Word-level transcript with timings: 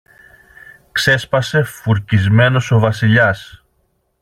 ξέσπασε 0.91 1.63
φουρκισμένος 1.63 2.71
ο 2.71 2.79
Βασιλιάς. 2.79 3.65